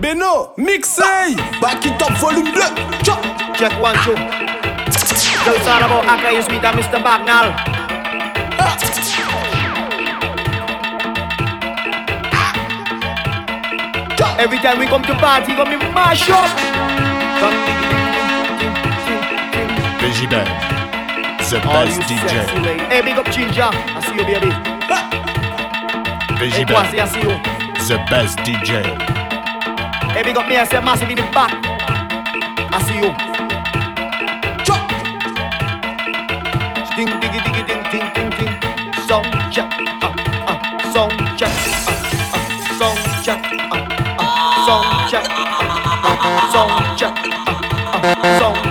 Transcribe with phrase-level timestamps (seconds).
[0.00, 3.12] Beno, mixé Back it up, volume 2
[3.60, 4.16] Check one, two.
[5.44, 7.02] So it's all about Aka is with Mr.
[7.02, 7.52] Bagnall.
[14.38, 16.48] Every time we come to party, come in mash up.
[20.00, 20.30] VJ
[21.50, 22.30] the All best DJ.
[22.88, 24.50] Hey, big up Ginger, I see you baby.
[26.38, 27.36] Hey, Veggie Kwasi, I see you.
[27.88, 29.19] the best DJ.
[30.12, 31.52] Hey, big up me, I say massive in the back.
[32.72, 33.10] I see you.
[36.96, 38.54] Ding, diggy, diggy, ding, ding, ding, ding.
[39.08, 39.70] Song check,
[40.02, 40.12] uh,
[40.46, 41.96] uh, song check, uh,
[42.34, 43.78] uh, song check, uh,
[44.18, 45.64] uh, song check, uh,
[46.04, 47.54] uh, song check, uh,
[48.02, 48.69] uh, song check,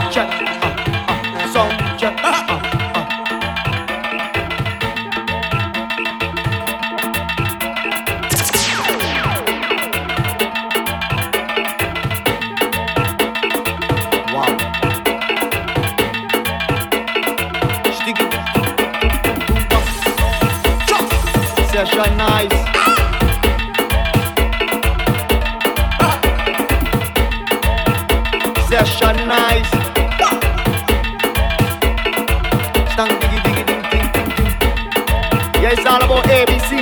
[35.69, 36.81] Yeah, it's all about ABC.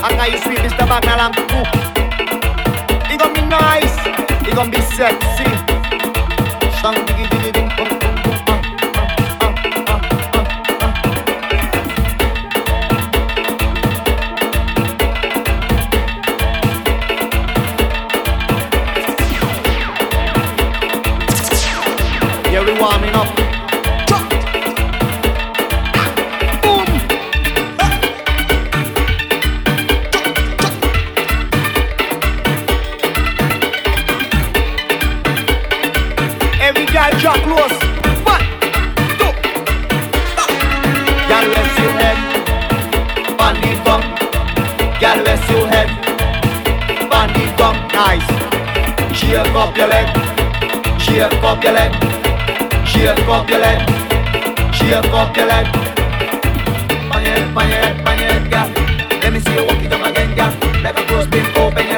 [0.00, 0.86] I got you sweet Mr.
[0.86, 3.10] Bagnall and cook.
[3.10, 3.96] It gonna be nice.
[4.46, 5.67] It gonna be sexy.
[55.46, 55.66] Leg.
[57.12, 58.68] On your head, on your head, on your head, girl.
[59.22, 60.52] Let me see you walk it up again, girl.
[60.82, 61.97] Like a clothespin, open your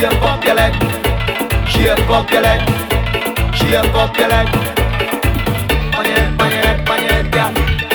[0.00, 0.72] Uh, up your leg.
[1.66, 2.60] Shake up your leg.
[3.52, 4.46] Shake up your leg.
[5.98, 7.52] On your head, on head, on head, girl.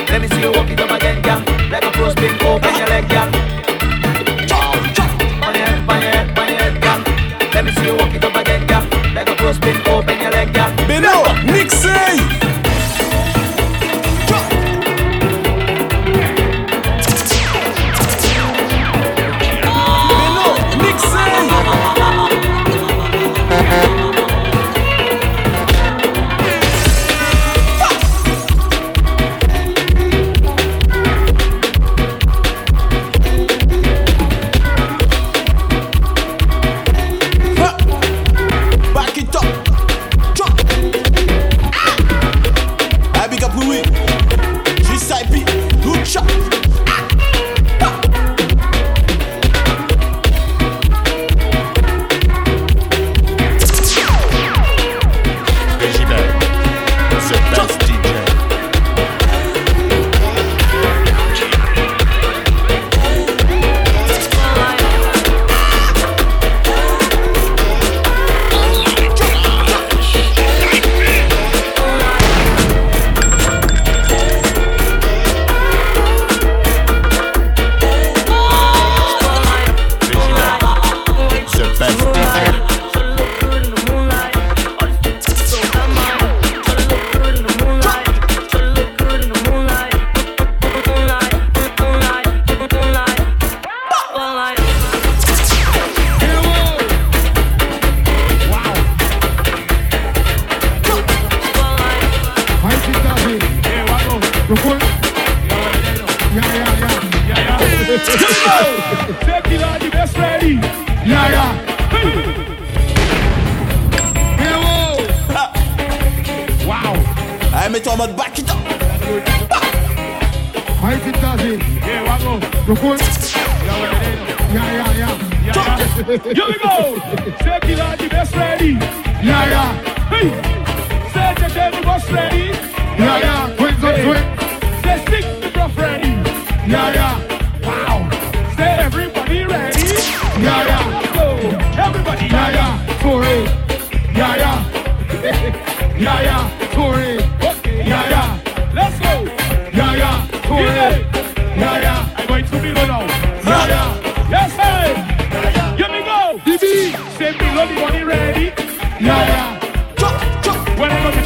[0.09, 1.39] Let me see you walk it up again, girl.
[1.71, 3.29] Like a clothespin, open your leg, girl.
[5.47, 6.99] On your head, on your head, on head, girl.
[7.53, 8.83] Let me see you walk it up again, girl.
[9.15, 10.71] Like a clothespin, open your leg, girl.
[10.85, 12.52] Beno, mixé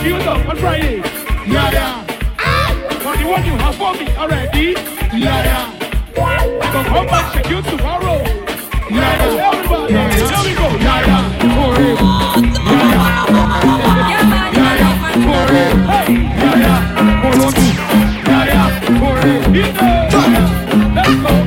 [0.08, 0.98] you up on Friday.
[1.46, 2.06] Yeah, yeah.
[2.40, 2.74] Ah!
[3.04, 4.74] But the one you have for me already.
[5.14, 5.68] Yeah, yeah.
[6.72, 8.24] Come back you tomorrow.
[8.90, 9.52] Yeah, yeah.
[9.52, 10.18] Everybody, yeah, yeah.
[10.18, 10.78] here.
[10.80, 11.24] Yeah, yeah.
[11.56, 12.12] Forever.
[12.68, 13.18] Yeah, yeah.
[14.58, 14.96] Yeah, yeah.
[15.28, 16.00] Forever.
[16.38, 16.96] Yeah, yeah.
[17.18, 18.70] Yeah, yeah.
[20.12, 20.96] Yeah, yeah.
[20.96, 21.47] Let's go.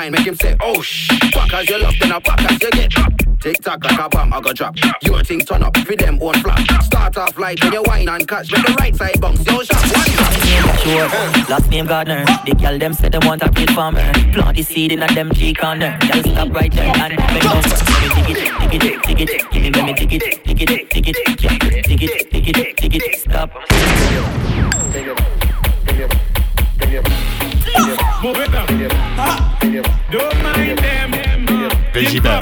[0.00, 1.08] sign, make him say, oh shh.
[1.32, 3.24] Fuck as you love, then I fuck as you get trapped.
[3.40, 4.74] Tick tock like a bomb, I go drop.
[5.02, 6.58] Your things turn up, for them own flop.
[6.82, 8.50] Start off light when you wine and catch.
[8.52, 9.82] Let the right side bounce, yo shot.
[9.92, 10.08] One
[10.78, 11.08] Sure,
[11.48, 12.24] last name Gardner.
[12.46, 14.12] The girl them said they want a kid farmer.
[14.32, 15.98] Plant the seed in a them G corner.
[16.00, 17.62] Girl stop right there and bend down.
[18.02, 19.50] Give me tick it, tick it, tick it.
[19.52, 21.16] Give me let me tick it, tick it, tick it.
[21.84, 23.20] Tick it, tick it, tick it.
[23.20, 23.50] Stop.
[28.22, 29.09] Move it down.
[29.60, 31.10] Don't mind them.
[31.92, 32.40] Végida.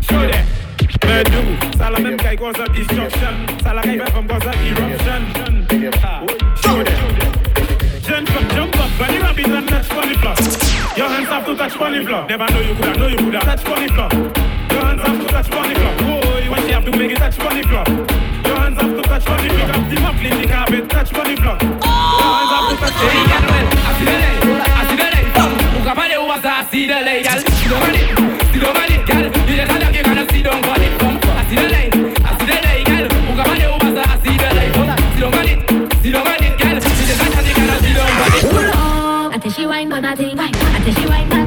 [0.00, 0.46] Show them.
[2.74, 3.34] Destruction.
[4.10, 4.26] From
[4.66, 5.22] eruption.
[6.56, 7.00] Show them.
[8.02, 8.90] Jump up,
[9.68, 10.14] touch funny.
[10.96, 12.04] Your hands have to touch funny.
[12.04, 14.08] Never know you coulda, know you coulda touch funny floor.
[14.12, 16.03] Your hands have to touch funny floor.
[39.94, 40.50] まだ出ない。
[40.74, 41.43] 私は今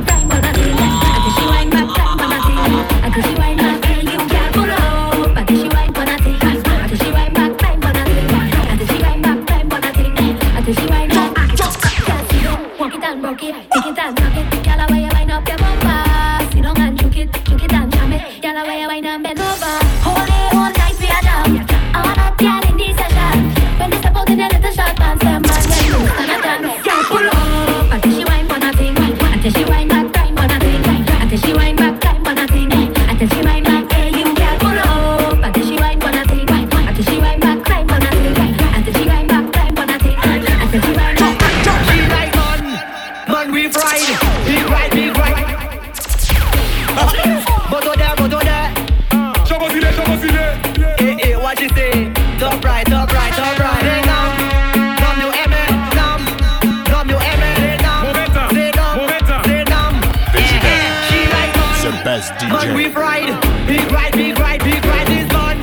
[62.27, 62.49] House DJ.
[62.49, 65.61] Man, we fried, big right, big right, big right is man.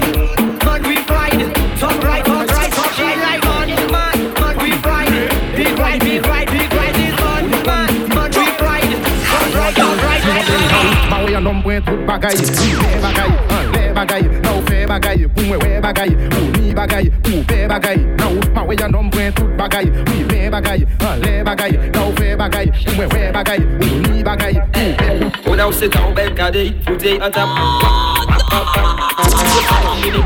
[0.65, 1.41] Man, we fried,
[1.79, 3.69] top right, top right, top right, like man.
[3.93, 5.11] Man, man, we fried,
[5.57, 7.51] big right, big right, big right is man.
[7.67, 8.91] Man, man, we fried,
[9.29, 10.49] top right, top right, right.
[10.49, 11.11] Right.
[11.11, 12.37] Ba wey an dom pwen tout bagay,
[13.03, 13.31] bagay,
[13.95, 17.97] bagay, nou fe bagay, pou uh, mwen we bagay, pou mi bagay, pou pe bagay,
[18.19, 21.79] nou pa wey an dom pwen tout bagay, we uh, le bagay, an le bagay,
[21.93, 25.04] nou fe bagay, pou mwen we bagay, pou mi bagay, pou
[25.55, 27.49] Hold on, sit down, back, got it, put it on top.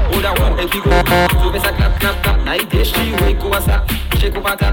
[0.09, 2.45] Hold on, if you go, tu fais ça clap, clap, clap.
[2.47, 3.85] Night dish, she wake up, ça.
[4.19, 4.73] Shake up, ça.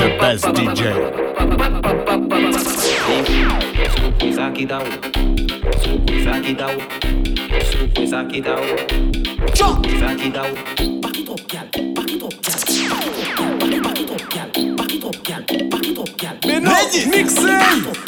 [0.00, 0.80] the best DJ.
[4.18, 4.84] Saki da ou
[5.84, 6.80] Soukwe saki da ou
[7.70, 8.76] Soukwe saki da ou
[9.54, 10.54] Soukwe saki da ou
[11.00, 14.24] Pak it up gal, pak it up gal Pak it up gal, pak it up
[14.30, 18.00] gal Pak it up gal, pak it up gal Menon, miksen Pak it up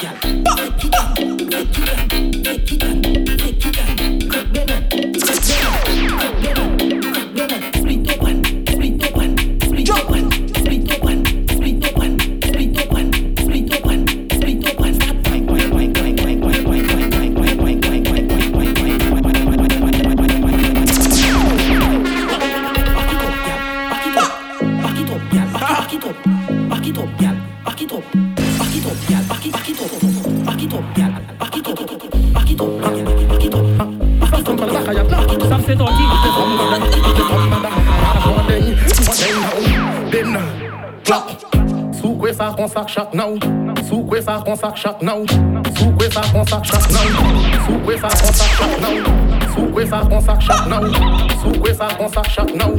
[3.03, 3.12] gal
[42.63, 43.35] qu'on sac chaque now.
[43.89, 45.25] Sous quoi ça qu'on sac chaque now.
[45.77, 46.99] Sous quoi ça qu'on sac chaque now.
[47.67, 48.89] Sous quoi ça qu'on sac chaque now.
[49.53, 50.81] Sous quoi ça qu'on sac chaque now.
[51.43, 52.77] Sous quoi ça qu'on sac chaque now.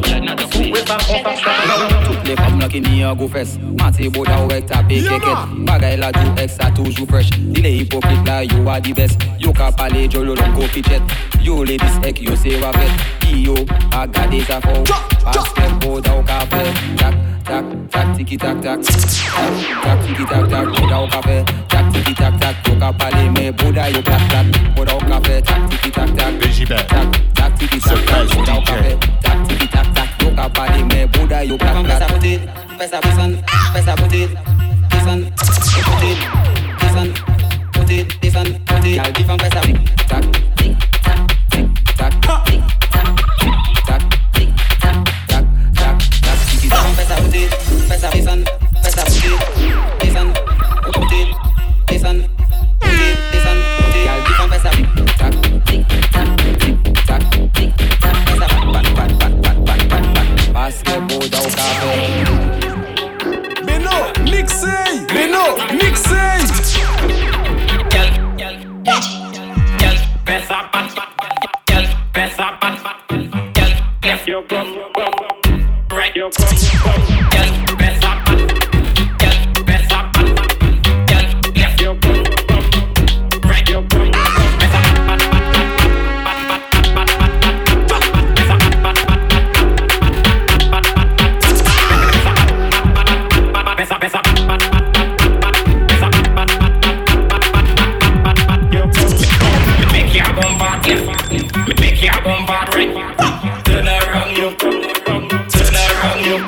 [0.51, 2.05] Sous quoi ça qu'on sac chaque now.
[2.05, 3.59] Toutes les femmes là qui n'y a go fesse.
[3.77, 5.65] Maté beau d'au rec tapé keket.
[5.65, 7.29] Bagay la du ex a toujours fresh.
[7.53, 9.19] Il est hypocrite là, you are the best.
[9.39, 11.01] You can parler jolo long go pichet.
[11.41, 12.89] You ladies ek you say wafet.
[13.35, 13.55] Yo,
[13.91, 14.83] I got this a foul.
[15.25, 16.71] Pass them go down café.
[16.95, 22.39] Jack tac, tac, tiki tac tac, tac, tiki tac tac, au café, tac tiki tac
[22.39, 22.55] tac,
[22.97, 23.23] palé
[23.93, 24.21] yo tac.
[24.29, 24.45] Tac,
[24.77, 26.39] au café, tac tiki tac tac,
[26.88, 26.88] tac,
[27.33, 31.75] tac tiki tac tac, au café, tac tiki tac tac, palé yo tac.
[33.85, 34.52] Tac.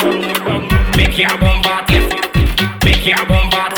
[0.03, 1.61] Make your bomb
[2.83, 3.74] Make your bomb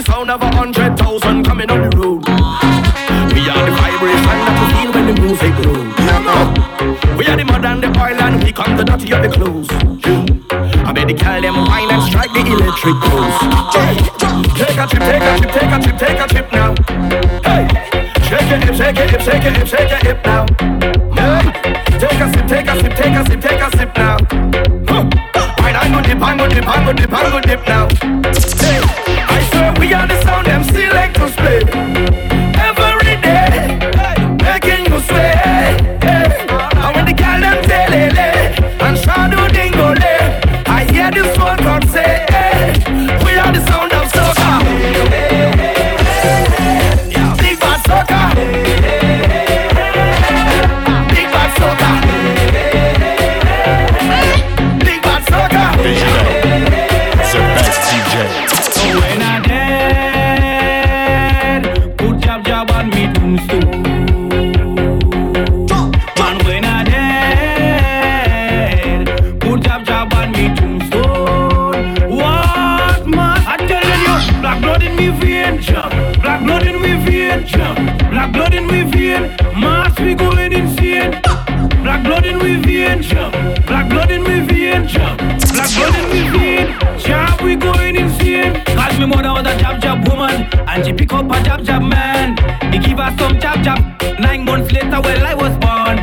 [0.00, 2.24] the sound of a hundred thousand coming on the road.
[3.34, 5.92] We are the vibration that you feel when the music grows.
[7.18, 9.68] We are the mud and the oil and we come the dirty of the clothes.
[10.88, 13.36] I made the call them wine and strike the electric pose.
[14.56, 16.70] Take a trip, take a trip, take a trip, take a trip now.
[17.44, 17.68] Hey,
[18.24, 20.42] shake it, hip, shake it, hip, shake it, hip, shake it, hip now.
[21.12, 21.44] Hey,
[22.00, 24.16] take a sip, take a sip, take a sip, take a sip now.
[24.88, 25.04] Huh.
[25.60, 27.88] Wine and go dip, and go dip, and go dip, and go dip now.
[28.64, 29.09] Hey,
[31.20, 32.29] pros peitos.
[85.76, 87.42] In me vein, jump.
[87.42, 88.62] We going insane.
[88.64, 91.82] Cause me mother was a jab jab woman, and she pick up a jab jab
[91.82, 92.36] man.
[92.72, 93.78] He give her some jab jab.
[94.18, 95.96] Nine months later, well I was born.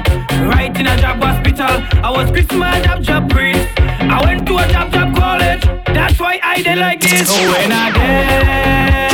[0.49, 3.67] Right in a jab hospital, I was Christmas jab jab priest.
[3.77, 5.63] I went to a jab jab college.
[5.86, 7.30] That's why I did like this.
[7.30, 9.06] When I dead,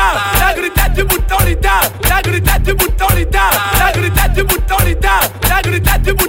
[0.00, 5.98] autoridad, la grita de autoridad, la grita de autoridad, la grita de autoridad, la grita
[5.98, 6.28] de me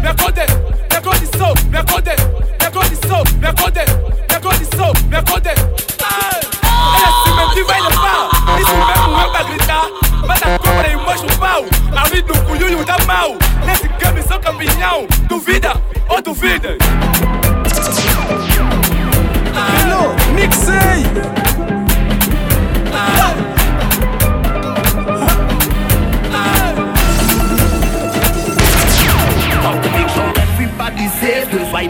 [0.00, 0.44] Minha só,
[0.90, 2.16] me condição, me conde,
[2.58, 3.84] só, condição, minha me
[4.28, 5.48] minha condição, me conde.
[5.48, 8.28] É cima que vai levar,
[8.60, 9.86] isso mesmo é pra gritar.
[10.26, 11.64] Mas a cobra e mostra o pau,
[11.96, 13.38] a vida do cunhunho da mão.
[13.66, 15.72] Nesse caminho sou campeão, duvida
[16.08, 16.78] ou duvidas.
[16.78, 17.29] duvida?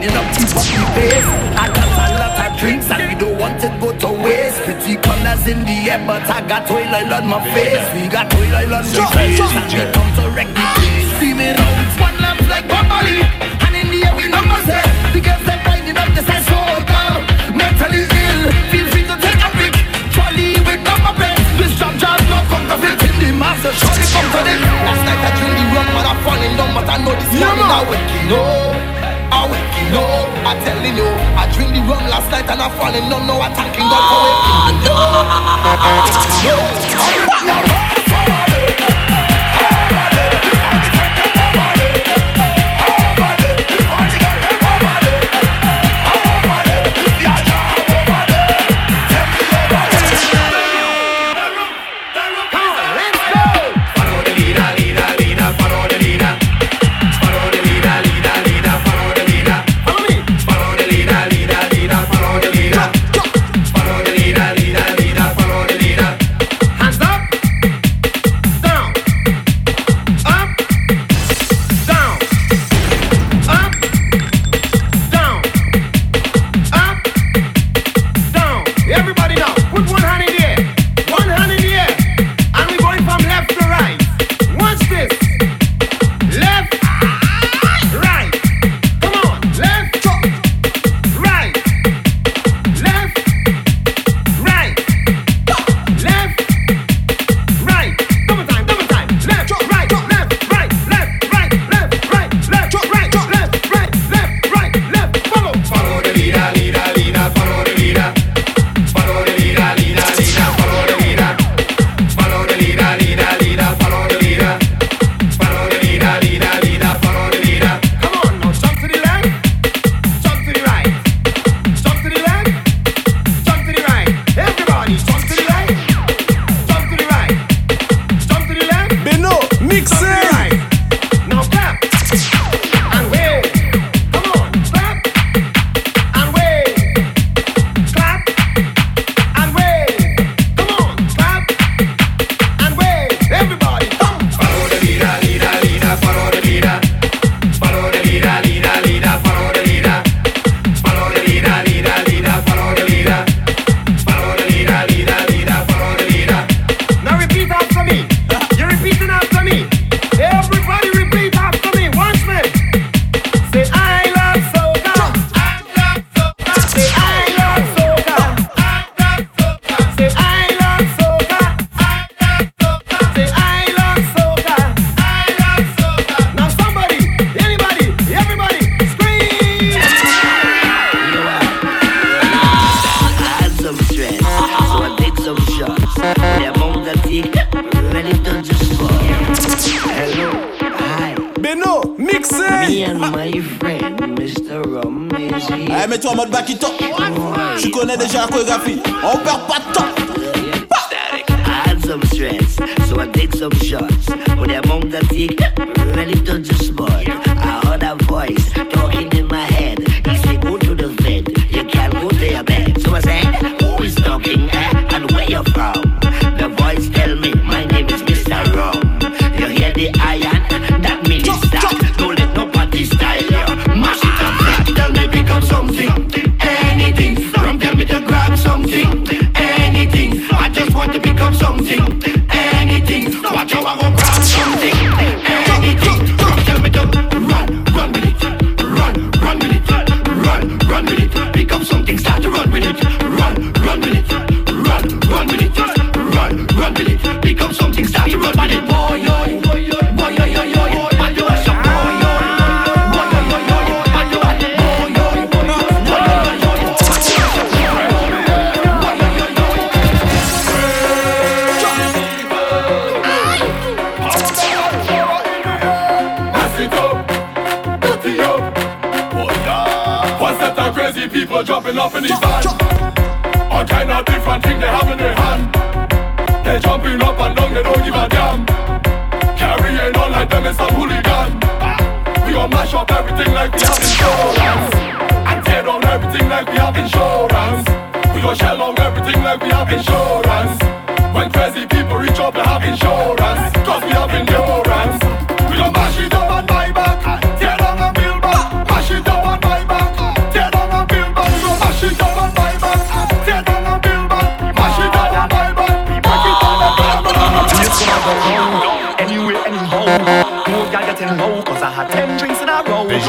[0.01, 0.49] We're up, the
[0.97, 1.29] pace.
[1.61, 4.65] I got a lot of drinks and we don't want it go to waste.
[4.65, 7.85] Pretty colors in the air, but I got oil on my face.
[7.93, 11.21] We got oil on the face, and we come to wreck the place.
[11.21, 13.21] See me round, one lamp like Bobby,
[13.61, 14.81] and in the air we know say
[15.13, 16.57] because they're winding up the side so
[16.89, 17.21] down.
[17.53, 18.41] Mentally ill,
[18.73, 19.77] feel free to take a pic.
[20.17, 23.69] Trolley with number plates, this job job not come to fit in the master.
[23.77, 24.65] Surely come to this.
[24.65, 27.69] Last night I drink the rum, but I'm falling down, but I know this morning
[27.69, 29.10] I waking up.
[29.31, 29.47] How?
[29.95, 30.05] No,
[30.47, 31.07] I'm telling you,
[31.39, 33.05] I drink the rum last night and I falling.
[33.05, 34.37] Oh, no, no, I'm thanking God for it.
[34.85, 35.23] No, no, no.
[37.75, 37.80] no.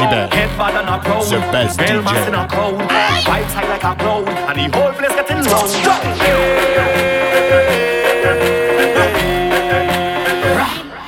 [0.02, 0.30] she bad.
[0.30, 1.24] Get bad a proud.
[1.24, 2.28] The best Bell DJ.
[2.28, 2.78] in a crowd.
[3.26, 4.28] Vibes high like a cloud.
[4.28, 6.72] And the whole place getting loud.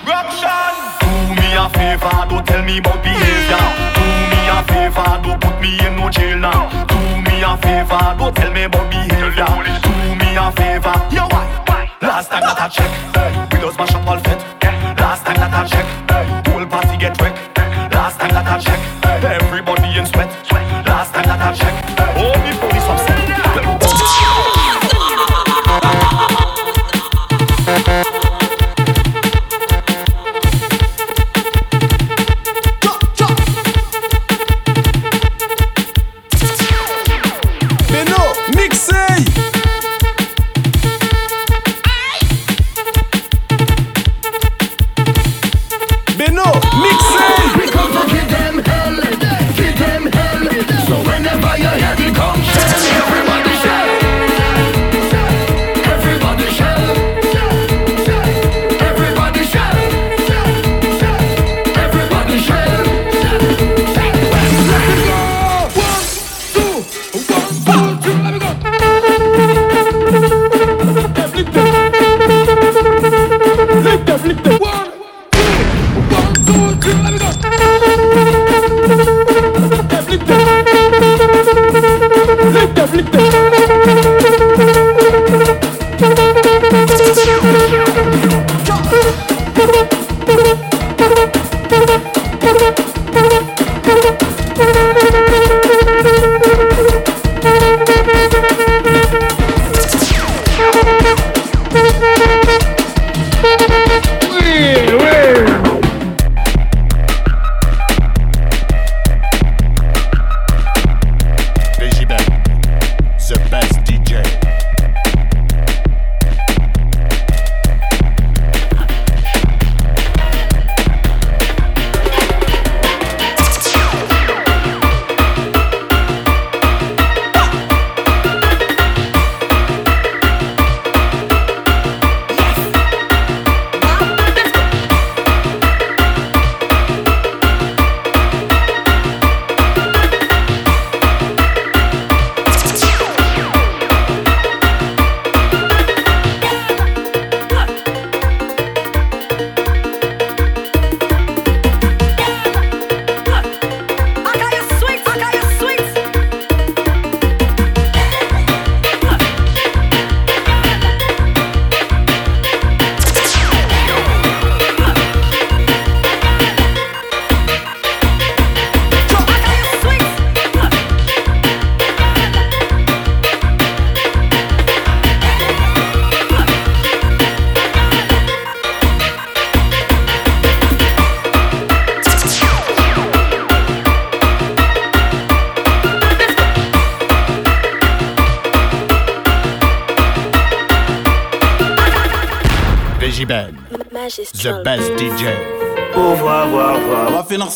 [0.09, 0.75] Rockshan.
[1.01, 2.17] Do me a favor.
[2.31, 3.65] Don't tell me about behavior.
[3.97, 5.11] Do me a favor.
[5.25, 6.69] Don't put me in no jail now.
[6.87, 8.03] Do me a favor.
[8.19, 9.51] Don't tell me about behavior.
[9.85, 10.95] Do me a favor.
[11.11, 11.91] Yo, why?
[12.01, 14.39] Last time that I checked, we don't smash up all fit.
[15.01, 16.04] Last time that I checked.
[21.55, 21.94] check.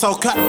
[0.06, 0.37] Revoir.
[0.37, 0.47] On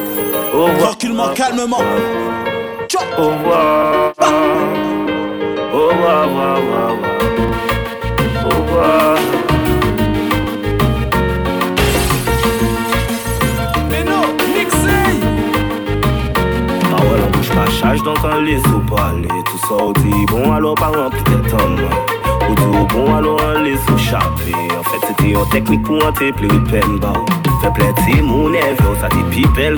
[23.38, 26.60] nan ale sou chape An fèt se te yon teknik pou an te ple wè
[26.72, 29.22] pen ba ou Fè ple te moun evè ou sa te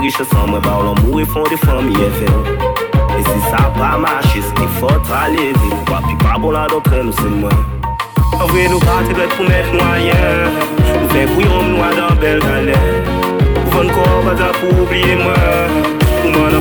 [0.03, 1.59] riche san mwen ba ou Lan mou e de
[3.27, 5.03] si sa pa mache se te fote
[6.39, 7.49] bon la do nous c'est moi.
[7.49, 10.55] mwen Avwe nous pati dwet pou met mwayen
[11.01, 12.87] Ou fè kouyon mnou adan bel galen
[13.51, 15.83] Ou ven kor badan pou oubliye mwen
[16.23, 16.55] Ou mwen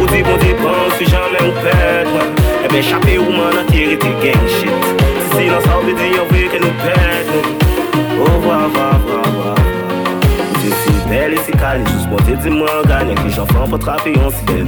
[0.00, 4.86] Ou di bon bon si jemè Mwen chape ou man an teri ti gang shit.
[5.30, 6.72] Si nan sa ou bedi yon ke nou
[8.42, 12.50] vwa vwa vwa vwa Ou te si bel e si kali Jous mwen te di
[12.50, 13.70] mwen ganyan Ki jan fan
[14.10, 14.66] yon si bel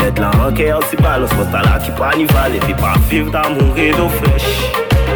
[0.00, 3.28] met lan anke yon si balans Mwen tala ki pa ni vale Pi pa viv
[3.34, 3.76] dan moun
[4.16, 4.48] fresh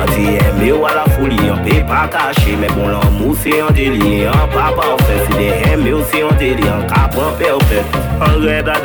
[0.03, 3.09] An ti eme ou eh, a la foli, an pe pa kache Men bon lan
[3.17, 6.69] mou se yon deli, an pa pa ofen Si de eme ou se yon deli,
[6.69, 7.89] an ka pran pe ofen
[8.21, 8.77] An reda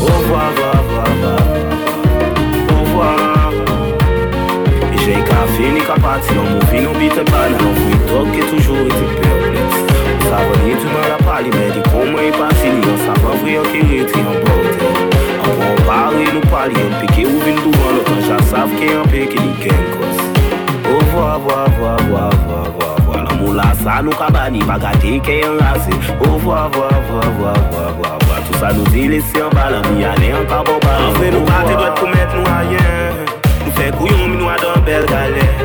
[0.00, 0.52] au revoir,
[2.68, 3.52] au revoir,
[5.04, 8.86] J'ai qu'à finir qu'à partir, on m'ouvre une bite banane, on fouille drogue qui toujours
[8.86, 9.80] été perplexe.
[10.30, 13.40] Sa veni tou nan la pali, men di kon mwen pati li, an sa van
[13.42, 14.90] vri an ki retri an bote.
[15.42, 18.76] An pou an pari nou pali, an pike ou vin douvan, an kan jan sav
[18.78, 20.22] ki an peke li gen kos.
[20.84, 25.18] Ou vwa vwa vwa vwa vwa vwa vwa, la mou la sa nou kabani, bagate
[25.26, 25.98] ke yon rase.
[26.20, 28.19] Ou vwa vwa vwa vwa vwa vwa.
[28.60, 31.06] Sa nou di lesi an balan, mi ane an pa bo balan.
[31.08, 33.22] An fwe nou pati bet pou met nou ayen
[33.64, 35.62] Nou fe kouyon mi nou adan bel galen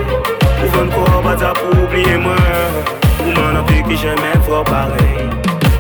[0.61, 2.77] Nou ven kou bata pou oubliye mwen.
[3.25, 5.27] Ou man api ki jemen fwo parey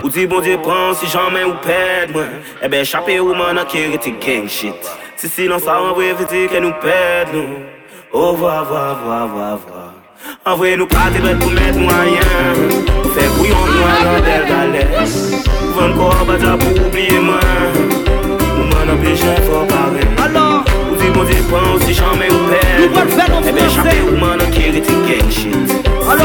[0.01, 2.35] Ou di bon diye pran si jamen ou ped mwen.
[2.67, 4.91] Ebe chapi ou man akire ti gang shit.
[5.15, 7.63] Si silans a anvwe viti ke nou ped nou.
[8.11, 9.87] O vwa vwa vwa vwa vwa.
[10.51, 15.13] Anvwe nou pati bet pou met nou ayen Fè kou yon mwa nan bel gales
[15.77, 17.77] Vèn kor bata pou oubliye mwen
[18.35, 20.03] Ou mwen an pejen fò pare
[20.89, 23.95] Ou di mwen depan ou si chanmen ou pè Ou mè chapè
[24.57, 25.47] kiri ti gen Si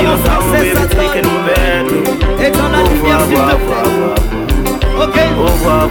[0.03, 0.67] yon sa ou mè
[2.41, 3.25] Et an la lumière
[5.01, 5.17] Ok?
[5.39, 5.89] Au revoir,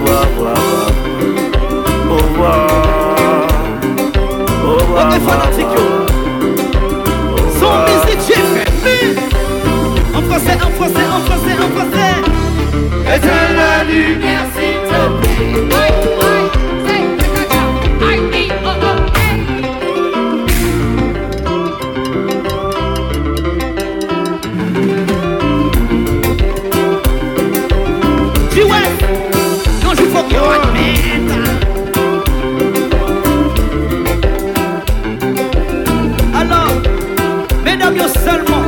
[2.10, 2.90] au revoir,
[4.64, 5.84] Ok, fanatique yo.
[7.58, 8.02] Zombies
[10.30, 12.14] français, en français, en français, en français.
[13.16, 15.00] Éteins la lumière s'il te
[29.82, 31.32] Non je faut admette
[36.34, 36.74] Alors,
[37.64, 38.59] mesdames seulement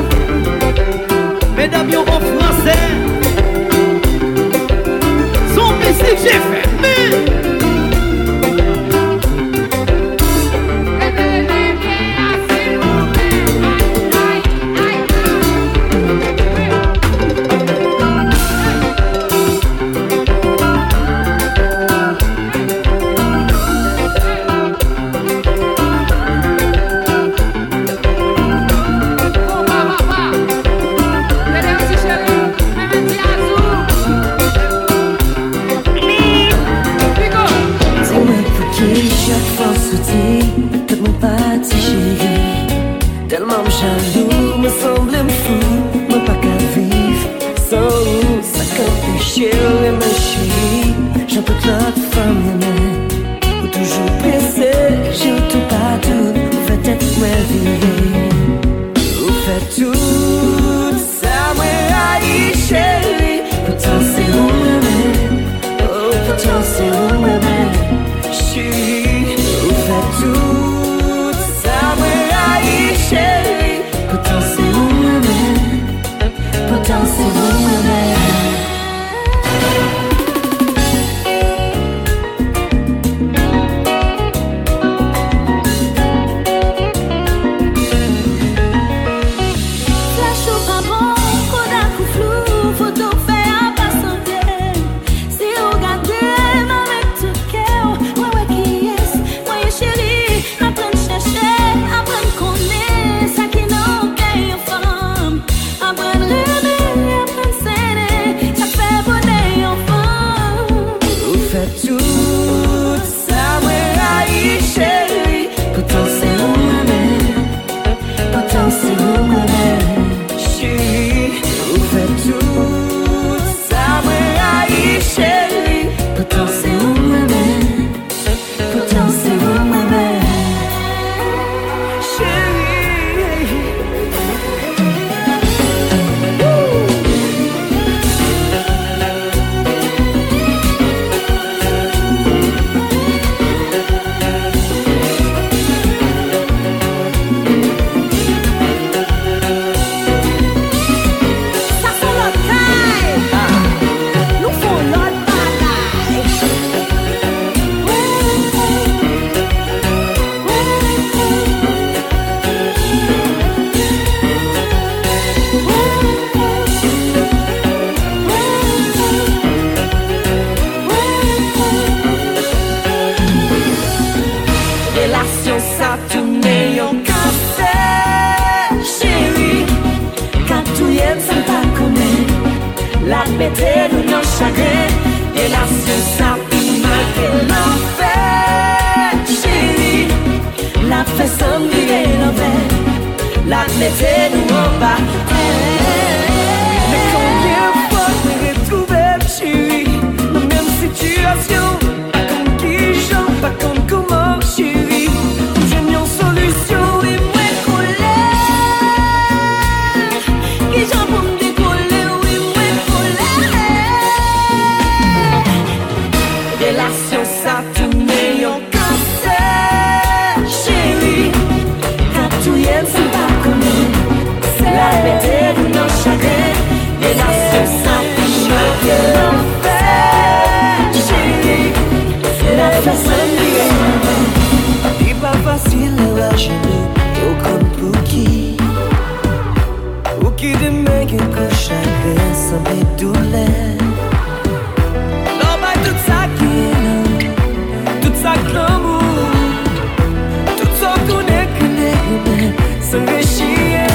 [252.93, 253.87] kone San ve chiye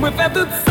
[0.00, 0.28] Mwen fè
[0.64, 0.69] sa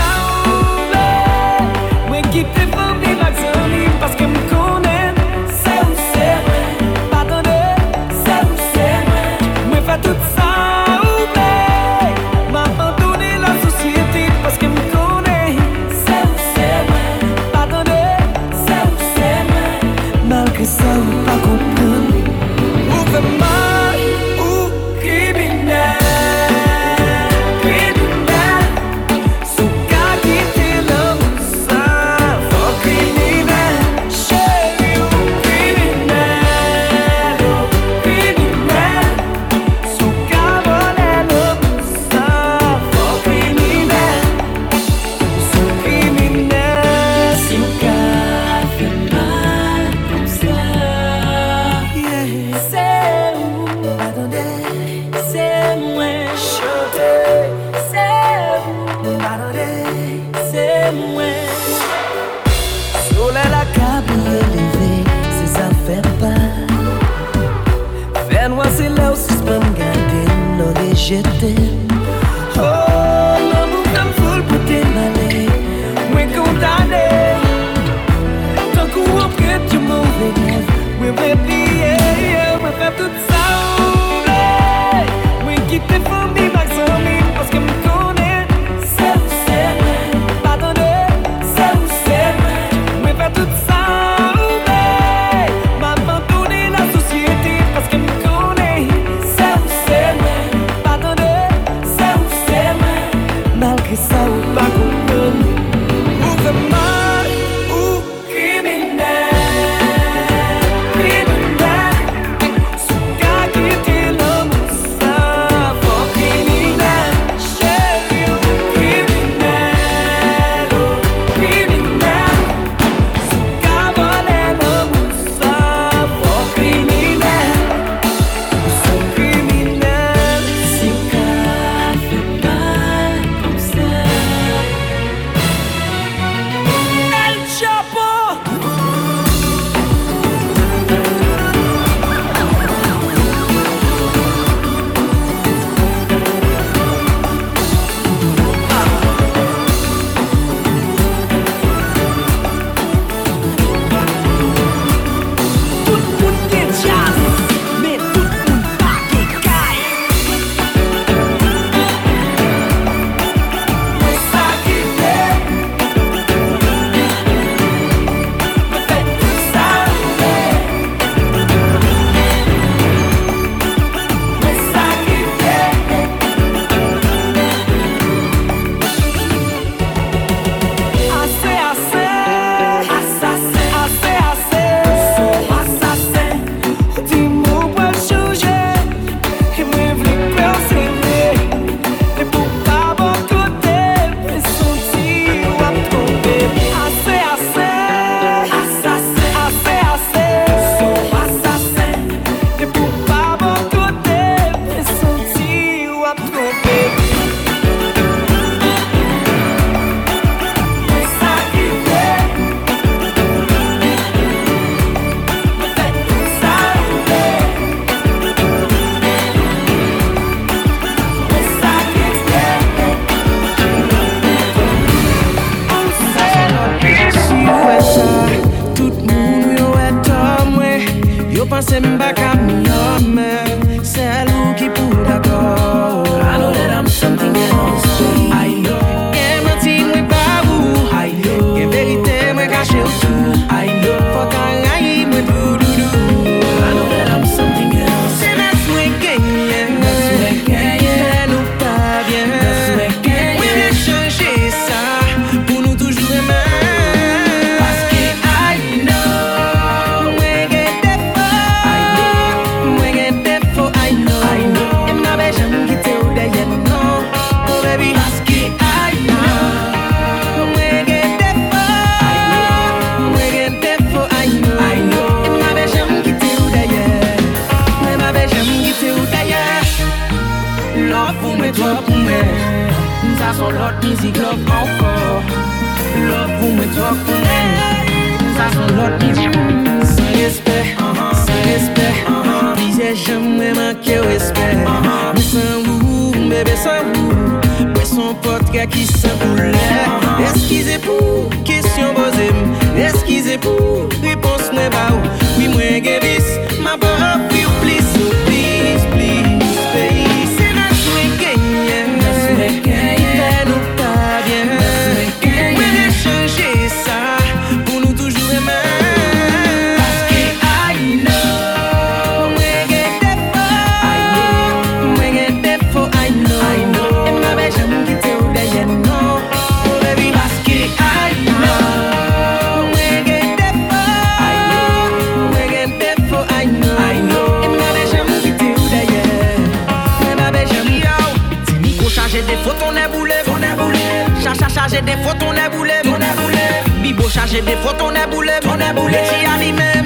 [344.82, 346.82] des fautes, on est boulé, on est.
[346.82, 348.70] Bibo chargé des fautes, on est boulé, on est.
[349.06, 349.79] J'y.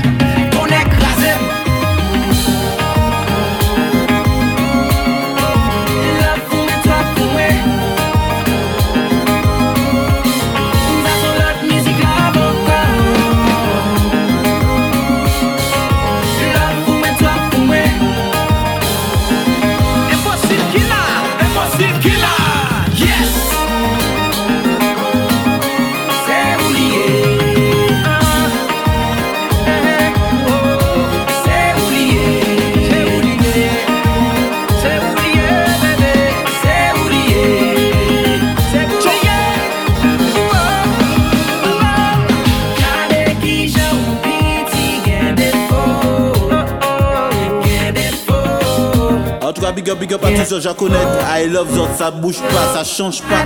[49.95, 50.95] Big up à tous ceux connais.
[51.35, 53.43] I love Zot, ça bouge pas, ça change pas.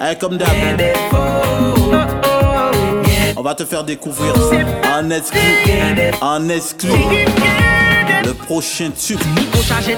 [0.00, 0.48] Allez, comme d'hab.
[3.36, 4.34] On va te faire découvrir
[4.92, 5.40] en exclu,
[6.20, 6.90] en exclu,
[8.24, 9.20] le prochain tube.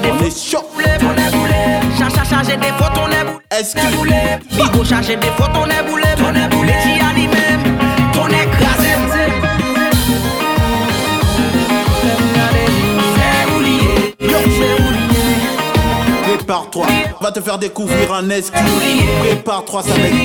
[0.05, 0.69] On est chaud.
[0.79, 1.51] E boule
[3.59, 3.81] Exclu.
[16.51, 16.87] prépare-toi.
[17.21, 18.59] Va te faire découvrir un esprit.
[19.21, 20.17] Prépare-toi, ça va être.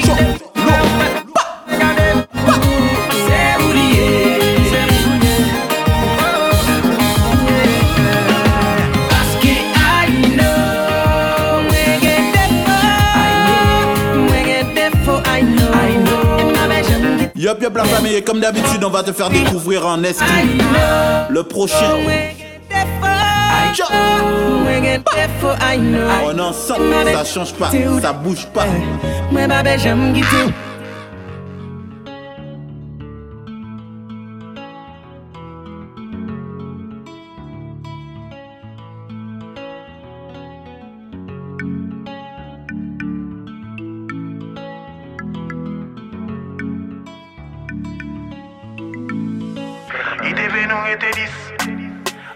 [17.35, 20.57] Yop yop la famille, et comme d'habitude, on va te faire découvrir un esprit.
[21.29, 22.44] Le prochain.
[23.75, 27.71] Mwen gen te fo ay nou eh, Mwen ansan, sa chanj pa,
[28.03, 28.63] sa bouj pa
[29.33, 30.53] Mwen ba be jam gitou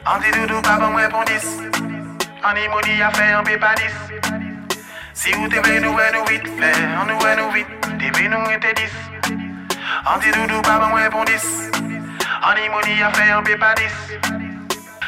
[0.09, 1.45] Anti doudou pa ban mwen pon dis.
[2.41, 3.93] Animoni a fe an pe pa dis.
[5.13, 6.47] Si ou te ve nou ve nou vit.
[6.57, 7.67] Le an nou ve nou vit.
[7.99, 8.95] Te ve nou ete dis.
[10.03, 11.45] Anti doudou pa ban mwen pon dis.
[12.41, 14.01] Animoni a fe an pe pa dis.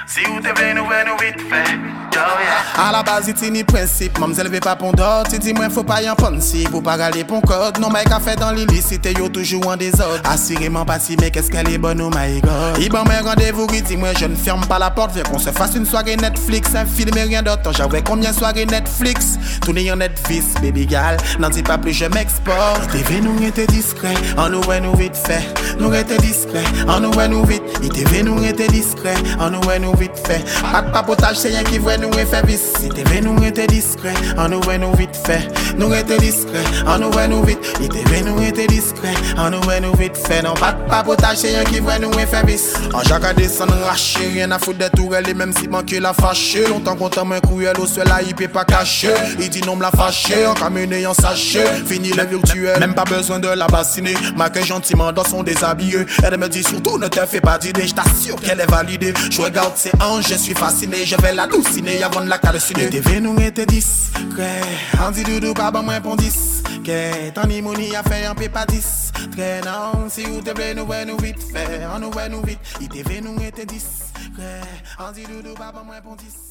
[0.05, 1.41] Si ou te ve nou ve nou vit.
[1.49, 4.17] Le A la base, c'est mes principes.
[4.19, 4.93] Moi, je pas pour
[5.29, 6.63] Tu dis, moi, faut pas y en fancy.
[6.69, 7.79] Pour pas aller pour code.
[7.79, 10.21] Non, mais qu'à faire dans l'illicité, yo toujours en désordre.
[10.29, 12.77] Assurément, pas si, mais qu'est-ce qu'elle est bonne, ou oh my god.
[12.79, 15.11] Il bon, mais rendez-vous, il dit, moi, je ne ferme pas la porte.
[15.13, 16.73] Viens qu'on se fasse une soirée Netflix.
[16.75, 17.71] Un film et rien d'autre.
[17.73, 19.37] J'avais combien de soirées Netflix?
[19.61, 21.17] Tout n'est en Netflix, baby gal.
[21.39, 22.89] N'en dis pas plus, je m'exporte.
[22.91, 24.13] TV, nous, on était discret.
[24.37, 25.43] En nous, ouais, nous, vite fait.
[25.79, 26.63] Nous, était discret.
[26.87, 27.63] En nous, ouais, nous, vite.
[27.93, 29.15] TV, nous, on était discret.
[29.39, 30.43] En nous, ouais, nous, vite fait.
[30.71, 33.67] Pas de papotage, c'est rien qui nou e fe bis Si te ve nou ete
[33.71, 35.37] diskre An nou e nou vit fe
[35.79, 39.55] Nou ete diskre An nou e nou vit Si te ve nou ete diskre An
[39.55, 42.43] nou e nou vit fe Nan pat pa potache yon ki vre nou e fe
[42.47, 46.65] bis An jaka desan rache Rien a fout de tourelle Mem si manke la fache
[46.69, 50.43] Lontan kontan men kouye Lo swe la ipe pa kache I di nom la fache
[50.49, 55.11] An kamene yon sache Fini le virtuel Mem pa bezwen de la bassine Make gentiment
[55.11, 56.05] dans son déshabillé.
[56.23, 59.13] Elle me dit surtout ne te fais pas d'idée Je t'assure qu'elle est validée.
[59.29, 61.05] Je regarde ses hanches Je suis fasciné.
[61.05, 63.89] Je vais l'halluciner de yavon la kade si de Te ve nou ete dis
[64.35, 64.49] Kre,
[65.03, 68.03] an di doudou pa ban mwen pon dis Ke, tan ni mouni a
[69.65, 72.59] nan, si ou te vle nou we nou vit Fe, an nou we nou vit
[72.79, 73.89] I te ve nou ete dis
[75.27, 75.55] doudou
[76.17, 76.50] dis